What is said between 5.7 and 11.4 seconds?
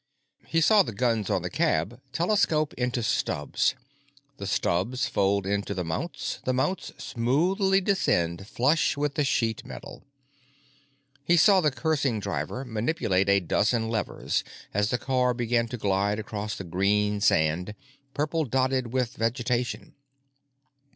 the mounts, the mounts smoothly descend flush with the sheet metal. He